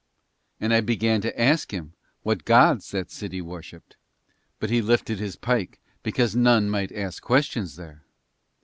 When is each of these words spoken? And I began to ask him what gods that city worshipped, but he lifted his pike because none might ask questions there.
And 0.59 0.73
I 0.73 0.81
began 0.81 1.21
to 1.21 1.39
ask 1.39 1.71
him 1.71 1.93
what 2.23 2.43
gods 2.43 2.89
that 2.89 3.11
city 3.11 3.39
worshipped, 3.39 3.97
but 4.59 4.71
he 4.71 4.81
lifted 4.81 5.19
his 5.19 5.35
pike 5.35 5.79
because 6.01 6.35
none 6.35 6.71
might 6.71 6.91
ask 6.91 7.21
questions 7.21 7.75
there. 7.75 8.01